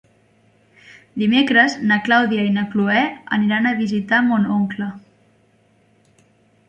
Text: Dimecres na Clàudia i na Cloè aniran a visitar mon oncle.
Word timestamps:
Dimecres 1.23 1.75
na 1.91 1.99
Clàudia 2.07 2.45
i 2.51 2.55
na 2.57 2.63
Cloè 2.73 3.03
aniran 3.39 3.67
a 3.73 3.77
visitar 3.85 4.23
mon 4.31 4.49
oncle. 4.59 4.89